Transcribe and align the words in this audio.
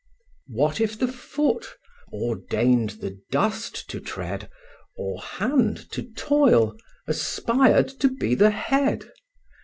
IX. 0.47 0.55
What 0.55 0.81
if 0.81 0.97
the 0.97 1.07
foot, 1.07 1.75
ordained 2.11 2.89
the 3.01 3.19
dust 3.29 3.87
to 3.91 3.99
tread, 3.99 4.49
Or 4.95 5.21
hand, 5.21 5.91
to 5.91 6.01
toil, 6.17 6.75
aspired 7.07 7.87
to 7.99 8.09
be 8.09 8.33
the 8.33 8.49
head? 8.49 9.11